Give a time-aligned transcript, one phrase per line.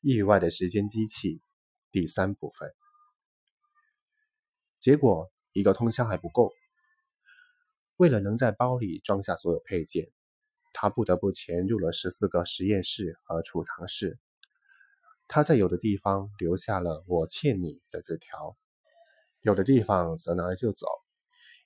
[0.00, 1.40] 意外的时间机器
[1.90, 2.72] 第三部分。
[4.78, 6.52] 结果一个通宵还不够，
[7.96, 10.10] 为了能在包里装下所有配件，
[10.72, 14.18] 他不得不潜入了十四个实验室和储藏室。
[15.26, 18.56] 他在有的地方留下了“我欠你”的字条，
[19.40, 20.86] 有的地方则拿来就走，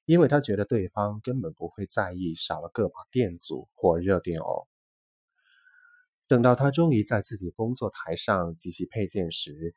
[0.05, 4.67] 因为他觉得对方根本不会在意少了个把电阻或热电偶。
[6.33, 9.75] 等到他终于在自己工作台上集齐配件时，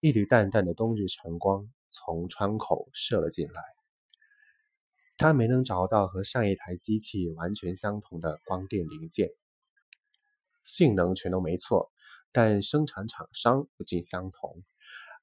[0.00, 3.62] 一缕淡淡的冬日晨光从窗口射了进来。
[5.16, 9.30] 他没能找到和上一台机器完全相同的光电零件，
[10.62, 11.90] 性能全都没错，
[12.30, 14.62] 但生产厂商不尽相同。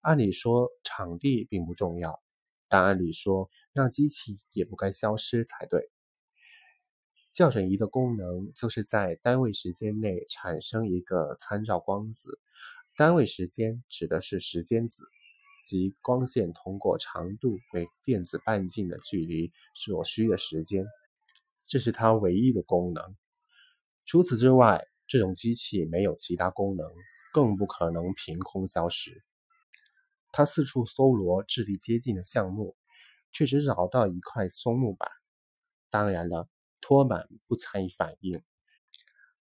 [0.02, 2.20] 按理说场地并不重要，
[2.68, 5.93] 但按理说那机器也不该消失才对。
[7.34, 12.40] 校准仪的功能就是在单位时间内产生一个参照光子，
[12.96, 15.04] 单位时间指的是时间子，
[15.66, 20.86] 即光线通过长度为电子半径的距离所需的时间，
[21.66, 23.04] 这是它唯一的功能。
[24.06, 26.88] 除此之外，这种机器没有其他功能，
[27.34, 29.24] 更不可能凭空消失。
[30.32, 32.76] 他四处搜罗智力接近的项目，
[33.32, 35.10] 却只找到一块松木板。
[35.90, 36.48] 当然了。
[36.84, 38.44] 托满不参与反应，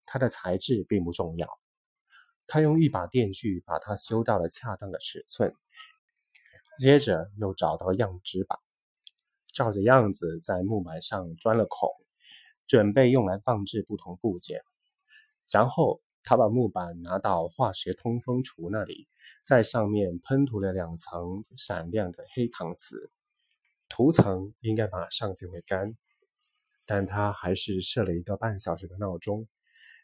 [0.07, 1.49] 它的材质并不重要。
[2.47, 5.53] 他用一把电锯把它修到了恰当的尺寸，
[6.79, 8.57] 接着又找到样纸板，
[9.53, 11.91] 照着样子在木板上钻了孔，
[12.67, 14.63] 准备用来放置不同部件。
[15.51, 19.09] 然后他把木板拿到化学通风橱那里，
[19.45, 23.11] 在上面喷涂了两层闪亮的黑搪瓷，
[23.89, 25.97] 涂层应该马上就会干。
[26.95, 29.49] 但他还是设了一个半小时的闹钟，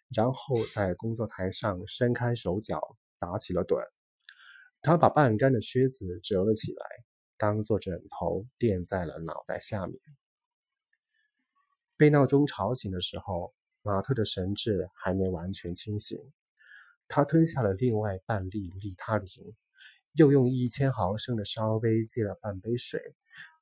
[0.09, 3.85] 然后在工作台上伸开手脚打起了盹。
[4.81, 6.87] 他把半干的靴子折了起来，
[7.37, 10.01] 当做枕头垫在了脑袋下面。
[11.99, 13.53] 被闹钟吵醒的时候，
[13.83, 16.19] 马特的神志还没完全清醒。
[17.07, 19.29] 他吞下了另外半粒利他林，
[20.15, 22.99] 又用一千毫升的烧杯接了半杯水，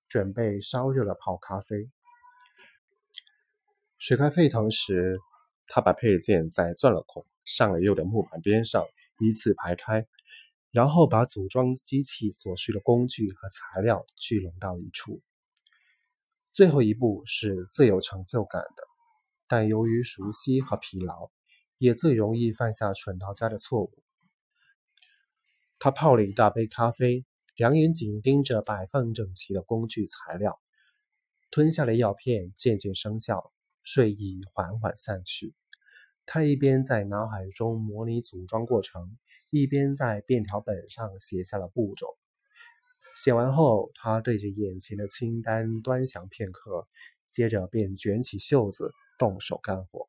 [0.06, 1.90] 准备烧热了泡咖啡。
[4.06, 5.18] 水快沸腾时，
[5.66, 8.86] 他把配件在钻了孔、上了釉的木板边上
[9.18, 10.06] 依次排开，
[10.70, 15.20] 然后把组装机器所需的工具和材料聚拢到一处。
[16.52, 18.84] 最后一步是最有成就感的，
[19.48, 21.32] 但由于熟悉和疲劳，
[21.78, 23.92] 也最容易犯下蠢到家的错误。
[25.80, 27.24] 他泡了一大杯咖啡，
[27.56, 30.60] 两眼紧盯着摆放整齐的工具材料，
[31.50, 33.52] 吞下了药片，渐渐生效。
[33.86, 35.54] 睡意缓缓散去，
[36.26, 39.16] 他一边在脑海中模拟组装过程，
[39.50, 42.18] 一边在便条本上写下了步骤。
[43.16, 46.88] 写完后，他对着眼前的清单端详片刻，
[47.30, 50.08] 接着便卷起袖子动手干活。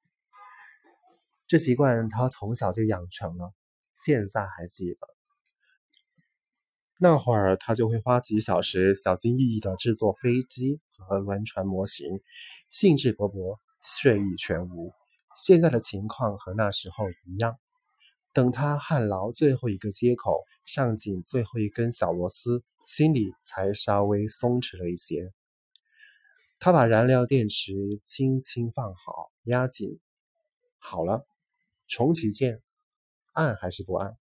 [1.45, 3.53] 这习惯他从小就养成了，
[3.95, 5.07] 现在还记得。
[6.99, 12.21] 那会儿他就会花几小时小心翼翼地制作飞机和轮船模型，
[12.69, 13.59] 兴致勃勃。
[13.89, 14.91] 睡意全无，
[15.37, 17.57] 现在的情况和那时候一样。
[18.33, 25.31] 等他焊牢最后一个接口，上紧最后一根小螺丝，心里才稍微松弛了一些。
[26.59, 30.01] 他把燃料电池轻轻放好，压紧，
[30.79, 31.25] 好了，
[31.87, 32.61] 重启键，
[33.31, 34.17] 按还是不按？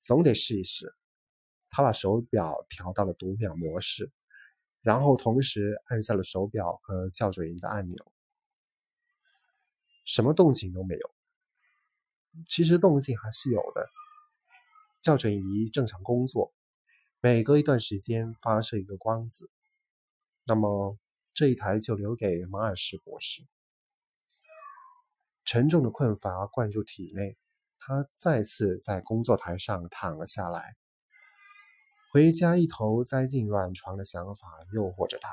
[0.00, 0.94] 总得试一试。
[1.68, 4.10] 他把手表调到了读秒模式。
[4.82, 8.12] 然后同时按下了手表和校准仪的按钮，
[10.04, 11.14] 什么动静都没有。
[12.48, 13.86] 其实动静还是有的，
[15.02, 16.54] 校准仪正常工作，
[17.20, 19.50] 每隔一段时间发射一个光子。
[20.44, 20.96] 那么
[21.34, 23.42] 这一台就留给马尔什博士。
[25.44, 27.36] 沉重的困乏灌注体内，
[27.78, 30.76] 他再次在工作台上躺了下来。
[32.12, 35.30] 回家一头栽进软床的想法诱惑着他，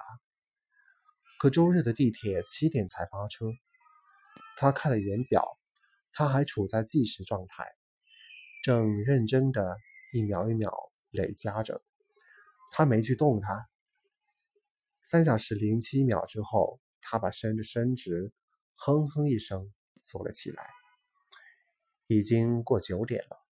[1.39, 3.47] 可周日的地铁七点才发车。
[4.55, 5.57] 他看了眼表，
[6.13, 7.65] 他还处在计时状态，
[8.63, 9.75] 正认真的
[10.13, 10.71] 一秒一秒
[11.09, 11.81] 累加着。
[12.71, 13.67] 他没去动它。
[15.01, 18.31] 三小时零七秒之后，他把身子伸直，
[18.75, 20.69] 哼哼一声坐了起来。
[22.05, 23.46] 已经过九点了。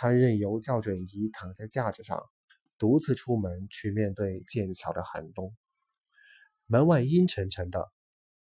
[0.00, 2.22] 他任由校准仪躺在架子上，
[2.78, 5.56] 独自出门去面对剑桥的寒冬。
[6.66, 7.90] 门外阴沉沉的，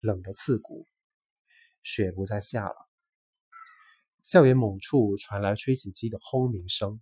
[0.01, 0.85] 冷得刺骨。
[1.81, 2.75] 雪不再下了。
[4.21, 6.99] 校园某处传来吹气机的轰鸣声，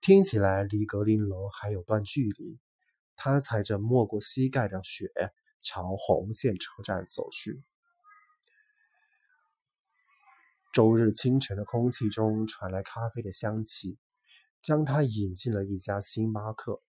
[0.00, 2.60] 听起来离格林楼还有段距离。
[3.16, 5.10] 他踩着没过膝盖的雪，
[5.62, 7.60] 朝红线车站走去。
[10.74, 13.96] 周日清晨的空气中传来咖啡的香气，
[14.60, 16.82] 将他引进了一家星巴克。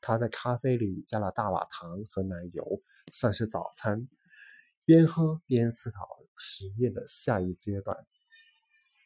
[0.00, 2.80] 他在咖啡里加了大瓦糖和奶油，
[3.12, 4.08] 算是早餐。
[4.84, 6.06] 边喝边思考
[6.36, 8.06] 实验的下一阶段。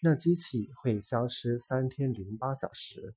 [0.03, 3.15] 那机器会消失三天零八小时，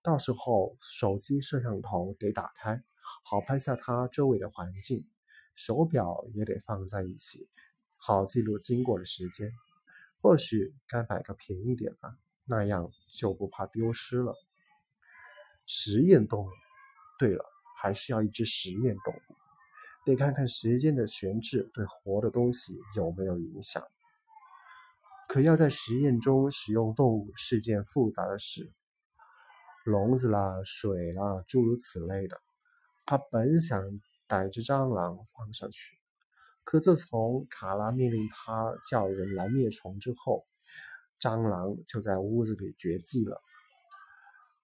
[0.00, 2.84] 到时候手机摄像头得打开，
[3.24, 5.08] 好拍下它周围的环境。
[5.56, 7.48] 手表也得放在一起，
[7.96, 9.50] 好记录经过的时间。
[10.26, 14.34] 或许该买个便宜点的，那样就不怕丢失了。
[15.66, 16.48] 实验动物，
[17.16, 17.44] 对了，
[17.80, 19.36] 还需要一只实验动物。
[20.04, 23.80] 得看看时间的悬置对活的东西有没有影响。
[25.28, 28.72] 可要在实验中使用动物是件复杂的事，
[29.84, 32.36] 笼子啦、水啦，诸如此类的。
[33.04, 33.80] 他本想
[34.26, 35.96] 逮只蟑螂放上去，
[36.66, 40.44] 可自从卡拉命令他叫人来灭虫之后，
[41.20, 43.40] 蟑螂就在屋子里绝迹了。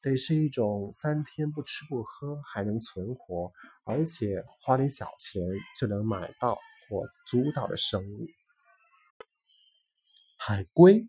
[0.00, 3.52] 得是一种三天不吃不喝还能存活，
[3.84, 5.40] 而且花点小钱
[5.78, 6.58] 就能买到
[6.88, 8.26] 或租到的生物。
[10.36, 11.08] 海龟。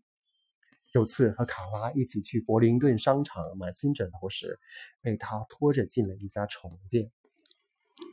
[0.94, 4.60] 有次和卡拉一起去柏林顿商场买新枕头时，
[5.02, 7.12] 被他拖着进了一家宠物店。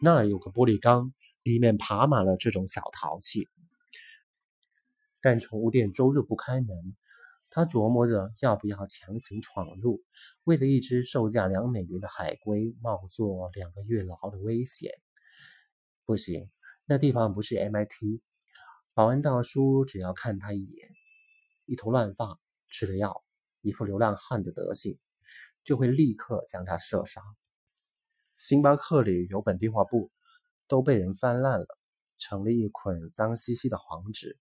[0.00, 3.48] 那儿有个玻璃缸，里面爬满了这种小淘气。
[5.20, 6.96] 但宠物店周日不开门。
[7.52, 10.04] 他琢磨着要不要强行闯入，
[10.44, 14.92] 为了一只售价两美元的海龟冒坐两个月牢的危险。
[16.04, 16.48] 不行，
[16.84, 18.20] 那地方不是 MIT。
[18.94, 20.90] 保安大叔只要看他一眼，
[21.66, 22.38] 一头乱发，
[22.68, 23.24] 吃了药，
[23.62, 25.00] 一副流浪汉的德行，
[25.64, 27.20] 就会立刻将他射杀。
[28.38, 30.12] 星巴克里有本电话簿，
[30.70, 31.66] 都被人翻烂了，
[32.16, 34.38] 成了一捆脏兮兮的黄纸。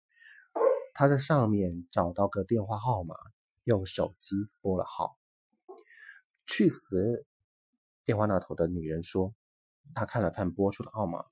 [0.95, 3.17] 他在上面找到个电话号码，
[3.65, 5.19] 用手机拨了号。
[6.47, 7.27] 去死！
[8.05, 9.35] 电话那头的女人说。
[9.97, 11.27] 他看了看拨出的号码，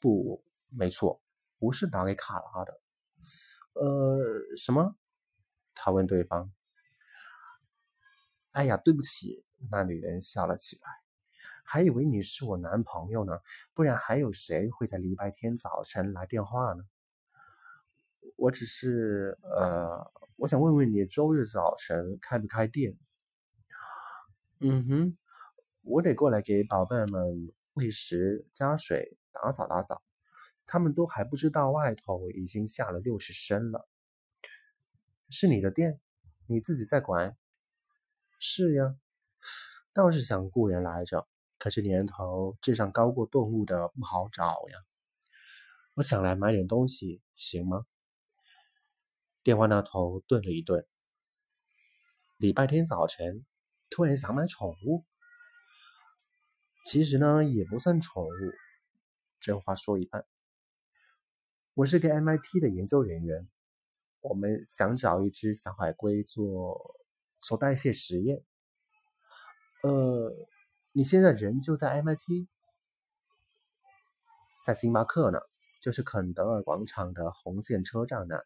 [0.00, 1.20] 不，没错，
[1.58, 2.80] 不是打给卡拉的。
[3.74, 4.96] 呃，什么？
[5.74, 6.50] 他问对方。
[8.52, 11.03] 哎呀，对不起，那女人笑了起来。
[11.64, 13.40] 还以为你是我男朋友呢，
[13.72, 16.84] 不然还有谁会在礼拜天早晨来电话呢？
[18.36, 22.96] 我只是呃，我想问问你，周日早晨开不开店？
[24.60, 25.18] 嗯哼，
[25.82, 30.02] 我得过来给宝贝们喂食、加水、打扫打扫，
[30.66, 33.88] 他们都还不知道外头已经下了六十升了。
[35.30, 36.00] 是你的店，
[36.46, 37.36] 你自己在管？
[38.38, 38.96] 是呀，
[39.92, 41.26] 倒是想雇人来着，
[41.64, 44.78] 可这年头智商高过动物的不好找呀。
[45.94, 47.86] 我想来买点东西，行吗？
[49.42, 50.86] 电话那头顿了一顿。
[52.36, 53.46] 礼拜天早晨，
[53.88, 55.06] 突然想买宠物。
[56.84, 58.30] 其实呢，也不算宠物。
[59.40, 60.26] 真话说一半。
[61.72, 63.48] 我是个 MIT 的研究人员，
[64.20, 67.00] 我们想找一只小海龟做
[67.40, 68.44] 做代谢实验。
[69.82, 70.30] 呃，
[70.96, 72.46] 你现在人就在 MIT，
[74.64, 75.40] 在星巴克呢，
[75.82, 78.38] 就是肯德尔广场的红线车站呢。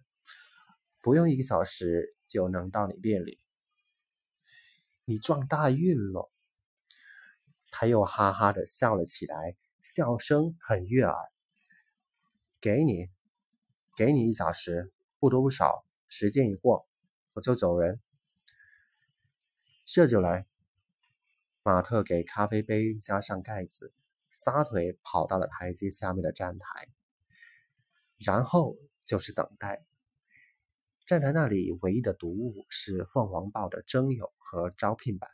[1.03, 3.39] 不用一个小时就能到你店里，
[5.05, 6.31] 你撞大运了。
[7.71, 11.15] 他又哈哈的笑了起来，笑声很悦耳。
[12.63, 13.11] 给你，
[13.95, 15.85] 给你一小时，不多不少。
[16.09, 16.89] 时间一过，
[17.35, 18.01] 我就走人。
[19.85, 20.48] 这就来。
[21.69, 23.93] 马特给咖啡杯加上盖子，
[24.31, 26.89] 撒腿跑到了台阶下面的站台，
[28.17, 29.85] 然后就是等待。
[31.05, 35.29] 站台那里唯一的读物是《凤凰报》的征友和招聘版。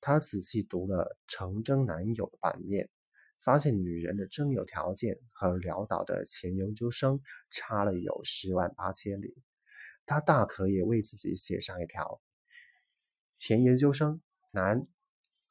[0.00, 2.88] 他仔细读了成征男友的版面，
[3.40, 7.20] 发现女人的征友条件和潦倒的前研究生
[7.50, 9.42] 差了有十万八千里。
[10.06, 12.22] 他大可以为自己写上一条：
[13.34, 14.22] 前研究生，
[14.52, 14.84] 男，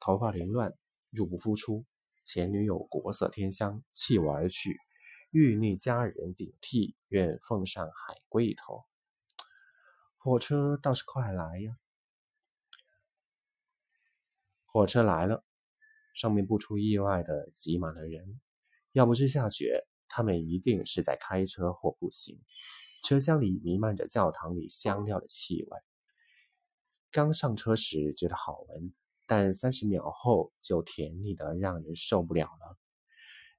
[0.01, 0.75] 头发凌乱，
[1.11, 1.85] 入不敷出，
[2.23, 4.75] 前女友国色天香，弃我而去，
[5.29, 8.83] 欲逆佳人顶替，愿奉上海龟一头。
[10.17, 11.77] 火车倒是快来呀！
[14.65, 15.45] 火车来了，
[16.15, 18.41] 上面不出意外的挤满了人。
[18.93, 22.41] 要不是下雪，他们一定是在开车或步行。
[23.03, 25.79] 车厢里弥漫着教堂里香料的气味。
[27.11, 28.93] 刚上车时觉得好闻，
[29.31, 32.77] 但三十秒后就甜腻的让人受不了了。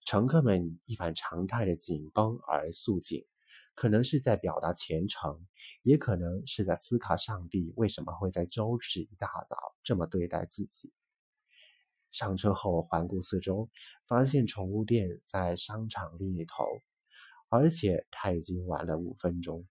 [0.05, 3.25] 乘客们一反常态的紧绷而肃静，
[3.75, 5.47] 可能是在表达虔诚，
[5.83, 10.93] 也可能是在思考上帝为什么会在周日一大早这么对待自己。
[12.11, 13.71] 上车后环顾四周，
[14.07, 16.67] 发现宠物店在商场另一头，
[17.49, 19.67] 而且他已经晚了五分钟。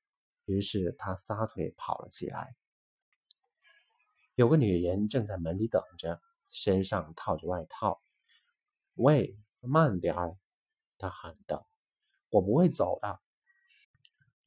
[0.46, 2.56] 于是他撒腿跑了起来。
[4.36, 8.02] 有个女人正在门里等着，身上套着外套。
[8.96, 9.38] 喂！
[9.64, 10.38] 慢点儿，
[10.98, 11.68] 他喊道
[12.32, 13.20] ：“我不会走的。”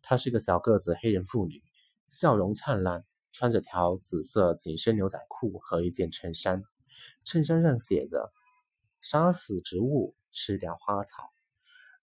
[0.03, 1.62] 她是个小个子黑人妇女，
[2.11, 6.64] 笑容灿烂，穿着条紫色紧身牛仔裤和一件衬衫，
[7.23, 8.33] 衬衫上写着
[9.00, 11.33] “杀死植物，吃掉花草”。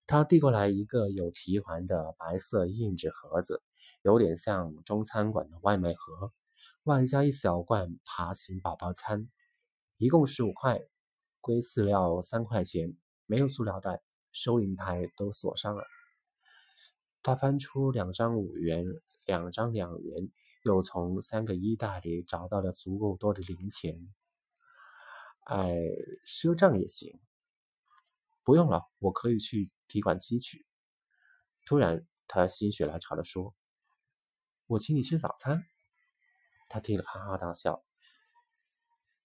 [0.07, 3.61] 她递过来一个有提环的白色硬纸盒子，
[4.03, 6.31] 有点像中餐馆的外卖盒，
[6.85, 9.29] 外加一小罐爬行宝宝餐，
[9.97, 10.81] 一共十五块。
[11.39, 12.95] 归饲料三块钱，
[13.25, 15.83] 没有塑料袋，收银台都锁上了。
[17.23, 18.85] 他翻出两张五元，
[19.25, 20.31] 两张两元，
[20.63, 24.13] 又从三个衣袋里找到了足够多的零钱。
[25.45, 25.75] 哎，
[26.25, 27.19] 赊账也行。
[28.43, 30.65] 不用了，我可以去提款机取。
[31.65, 33.55] 突然，他心血来潮地说
[34.67, 35.63] ：“我请你吃早餐。”
[36.71, 37.83] 他听了哈哈大笑。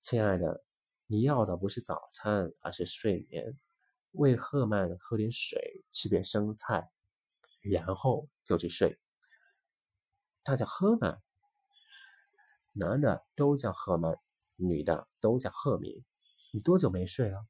[0.03, 0.65] 亲爱的。
[1.09, 3.57] 你要的不是早餐，而是睡眠。
[4.11, 6.91] 喂赫曼喝点水，吃点生菜，
[7.63, 8.99] 然后就去睡。
[10.43, 11.23] 他叫赫曼，
[12.73, 14.19] 男的都叫赫曼，
[14.57, 16.05] 女的都叫赫敏。
[16.53, 17.47] 你多久没睡了？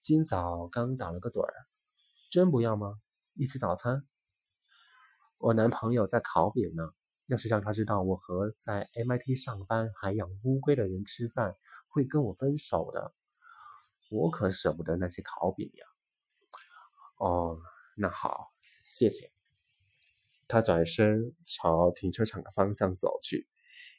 [0.00, 1.52] 今早刚打了个盹儿。
[2.30, 3.00] 真不要吗？
[3.34, 4.06] 一起早餐？
[5.38, 6.94] 我男朋友在烤饼呢。
[7.32, 11.56] 要是让他知道我和在 MIT 上班还养乌龟的人吃饭。
[11.94, 13.12] 会跟我分手的，
[14.10, 15.86] 我可舍不得那些烤饼呀。
[17.18, 17.60] 哦，
[17.98, 18.50] 那好，
[18.86, 19.30] 谢谢。
[20.48, 23.46] 他转身朝停车场的方向走去，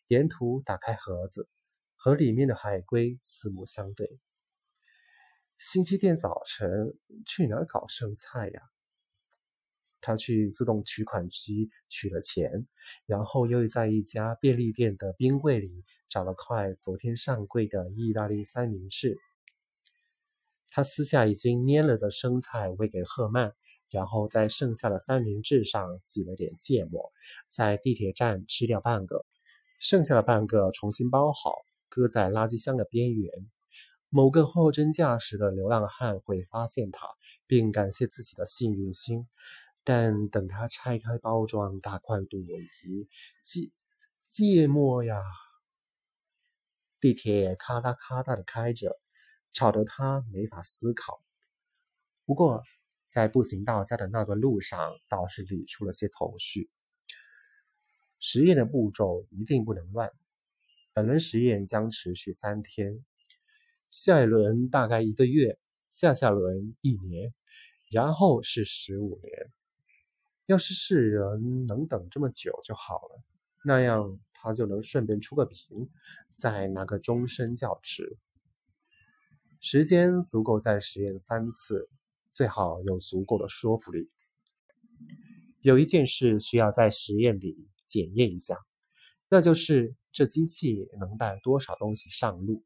[0.08, 1.48] 沿途打开盒子，
[1.96, 4.20] 和里面的海龟四目相对。
[5.60, 6.98] 星期天早晨
[7.28, 8.73] 去哪搞剩菜呀？
[10.04, 12.68] 他去自动取款机取了钱，
[13.06, 19.18] 然后又在一家便利店的冰柜里找了块昨天上柜的意大利三明治。
[20.70, 23.54] 他撕下已经蔫了的生菜喂给赫曼，
[23.90, 27.12] 然后在剩下的三明治上挤了点芥末，
[27.48, 29.26] 在地铁站吃掉半个，
[29.80, 33.32] 剩下的半个重新包好，搁在垃圾箱的边缘。
[34.10, 37.08] 某个货真价实的流浪汉会发现它，
[37.48, 39.28] 并感谢自己的幸运星。
[39.84, 43.08] 但等他拆开包装，大快朵颐，
[43.42, 43.72] 芥
[44.26, 45.22] 芥末呀！
[47.02, 48.98] 地铁咔嗒咔嗒的开着，
[49.52, 51.22] 吵得他没法思考。
[52.26, 52.64] 不过，
[53.10, 56.70] 在步行到家的那段路上，倒是理出了些头绪。
[58.20, 60.10] 实验的步骤一定不能乱。
[60.94, 63.04] 本轮实验将持续三天，
[63.92, 65.60] 下一轮大概一个月，
[65.90, 67.34] 下下轮一年，
[67.92, 69.52] 然后是十五年。
[70.46, 73.24] 要是世人能等这么久就好了，
[73.64, 75.90] 那样他就能顺便出个名，
[76.36, 78.18] 再拿个终身教职。
[79.62, 81.90] 时间足够再实验三次，
[82.30, 84.12] 最好有足够的说服力。
[85.62, 88.58] 有一件事需要在实验里检验一下，
[89.30, 92.66] 那就是这机器能带多少东西上路。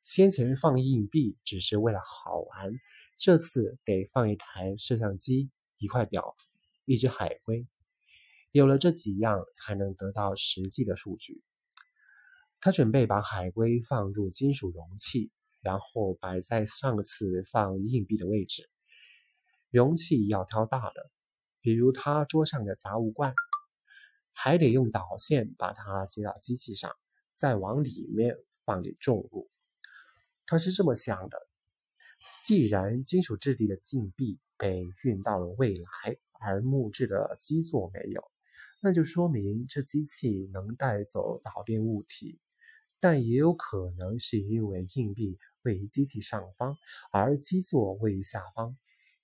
[0.00, 2.72] 先前放硬币只是为了好玩，
[3.18, 6.34] 这次得放一台摄像机，一块表。
[6.92, 7.66] 一只海龟，
[8.50, 11.42] 有了这几样，才能得到实际的数据。
[12.60, 15.32] 他准备把海龟放入金属容器，
[15.62, 18.68] 然后摆在上次放硬币的位置。
[19.70, 21.10] 容器要挑大的，
[21.62, 23.32] 比如他桌上的杂物罐，
[24.34, 26.94] 还得用导线把它接到机器上，
[27.32, 29.48] 再往里面放点重物。
[30.44, 31.38] 他是这么想的：
[32.44, 38.22] 既然金属质地的硬币被运到了未来，而木质的基座没有，
[38.80, 42.40] 那就说明这机器能带走导电物体，
[43.00, 46.76] 但也有可能是因为硬币位于机器上方，
[47.10, 48.76] 而基座位于下方，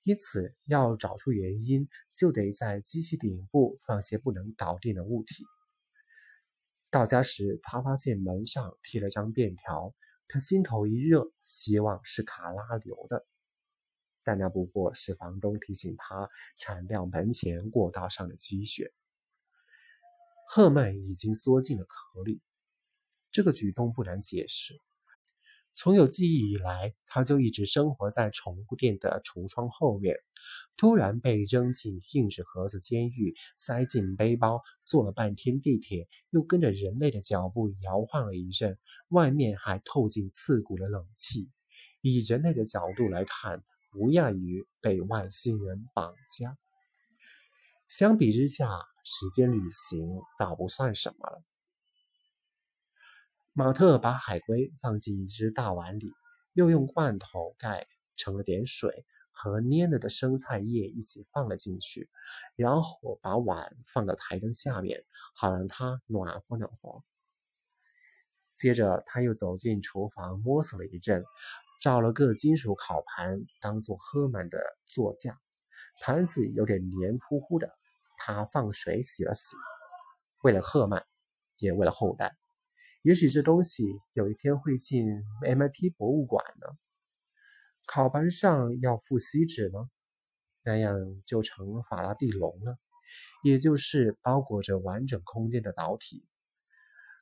[0.02, 5.44] 因此要找出原因，就得在机器顶部放些不能导电的物体。
[6.90, 9.94] 到家时，他发现门上贴了张便条，
[10.26, 13.26] 他心头一热，希望是卡拉留的。
[14.28, 18.92] 但那不过是房东提醒他铲掉门前过道上的积雪。
[20.50, 22.42] 赫曼已经缩进了壳里，
[23.30, 24.78] 这个举动不难解释。
[25.73, 30.14] 从有记忆以来，他就一直生活在宠物店的橱窗后面。
[30.76, 41.49] 突然被扔进硬纸盒子监狱，塞进背包，坐了半天地铁，又跟着人类的脚步摇晃了一阵，外面还透进刺骨的冷气。
[42.02, 43.64] 以人类的角度来看，
[43.98, 46.56] 不亚于被外星人绑架。
[47.88, 48.68] 相比之下，
[49.04, 51.42] 时间旅行倒不算什么了。
[53.52, 56.12] 马特把海龟放进一只大碗里，
[56.52, 62.08] 又用罐头盖盛了点水和蔫了的生菜叶一起放了进去，
[62.54, 67.02] 然后把碗放到台灯下面，好让它暖和暖和。
[68.54, 71.24] 接着，他又走进厨房摸索了一阵，
[71.78, 75.38] 找了个金属烤盘当做赫曼的座驾，
[76.02, 77.70] 盘子有点黏糊糊的，
[78.16, 79.56] 他放水洗了洗，
[80.42, 81.06] 为了赫曼，
[81.58, 82.37] 也为了后代。
[83.02, 85.06] 也许这东西有一天会进
[85.40, 86.66] MIT 博物馆呢。
[87.87, 89.88] 烤盘上要附锡纸吗？
[90.64, 92.76] 那样就成了法拉第笼了，
[93.44, 96.28] 也就是包裹着完整空间的导体。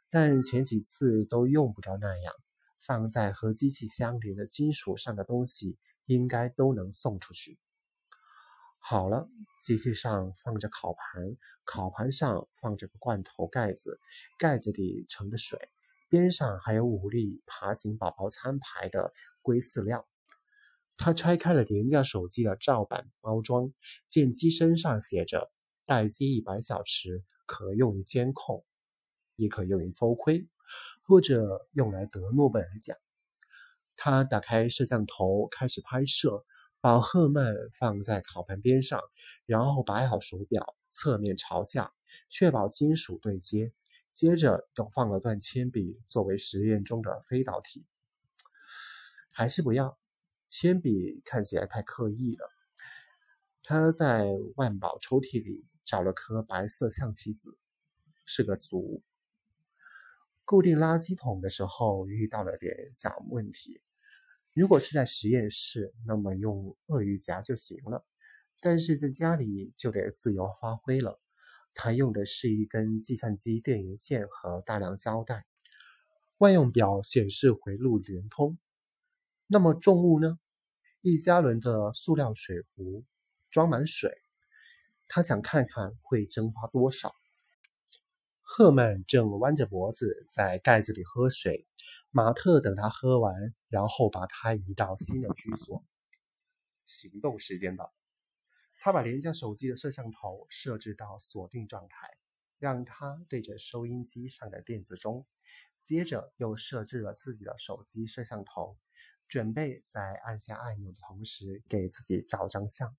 [0.09, 2.35] 但前几次都用不着那样，
[2.87, 7.59] 放在和机器相连的金属上的东西应该都能送出去。
[8.79, 9.29] 好了，
[9.61, 13.99] 机器上放着烤盘，烤盘上放着个罐头盖子，
[14.39, 15.59] 盖子里盛着水，
[16.09, 19.13] 边上还有五粒爬行宝宝餐牌的
[19.43, 20.07] 龟饲料。
[20.97, 23.73] 他拆开了廉价手机的照版包装，
[24.09, 25.51] 见机身上写着
[25.85, 28.65] “待机一百小时，可用于监控，
[29.35, 30.49] 也可用于偷窥，
[31.07, 32.97] 或者用来得诺贝尔奖”。
[33.97, 36.45] 他打开摄像头，开始拍摄。
[36.79, 39.01] 把赫曼放在烤盘边上，
[39.45, 41.93] 然后摆好手表，侧面朝下，
[42.31, 43.73] 确保金属对接。
[44.13, 47.85] 接着又放了段铅笔作为实验中的非导体。
[49.33, 49.99] 还是不要，
[50.49, 52.49] 铅笔看起来太刻意了。
[53.65, 57.59] 他在万宝抽屉里找了颗白色象棋子，
[58.25, 59.03] 是个卒。
[60.47, 63.83] 固定垃圾桶的时候遇到了点小问题。
[64.55, 68.07] 如果是在实验室，那么用鳄鱼夹就行了。
[68.61, 71.21] 但是在家里就得自由发挥了。
[71.75, 75.45] 他用的是一根计算机电源线和大量胶带。
[76.39, 78.57] 万用表显示回路连通。
[79.49, 80.39] 那么重物呢？
[81.01, 83.05] 一加仑的塑料水壶
[83.51, 84.17] 装满水。
[85.09, 87.13] 他想看看会蒸发多少。
[88.49, 91.67] 赫曼正弯着脖子在盖子里喝水。
[92.13, 93.35] 马特等他喝完，
[93.69, 95.85] 然后把他移到新的居所。
[96.87, 97.93] 行动时间到，
[98.79, 102.09] 他把廉价手机的摄像头设置到锁定状态，
[102.59, 105.27] 让它对着收音机上的电子钟。
[105.83, 108.79] 接着又设置了自己的手机摄像头，
[109.27, 112.97] 准备在按下按钮的同时给自己照张相。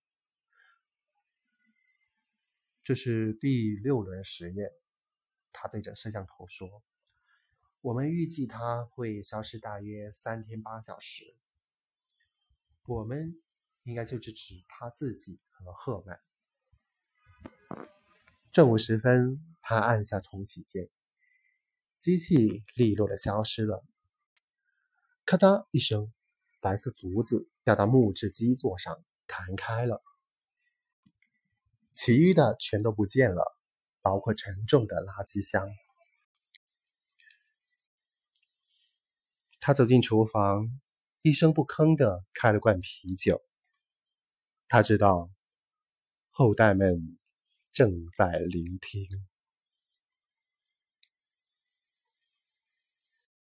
[2.84, 4.70] 这是第六轮实验，
[5.60, 6.84] 他对着摄像头说。
[7.82, 11.36] 我们预计它会消失大约三天八小时。
[12.86, 13.34] 我们
[13.84, 16.20] 应该就是指他自己和赫曼。
[18.52, 20.90] 正午时分，他按下重启键，
[21.98, 23.84] 机器利落的消失了。
[25.26, 26.14] 咔嗒一声，
[26.62, 30.04] 白色竹子掉到木质基座上，弹开了。
[31.94, 33.57] 其余的全都不见了，
[34.02, 35.70] 包括沉重的垃圾箱。
[39.60, 40.80] 他走进厨房，
[41.22, 43.44] 一声不吭的开了罐啤酒。
[44.68, 45.30] 他知道，
[46.30, 47.18] 后代们
[47.72, 49.28] 正在聆听。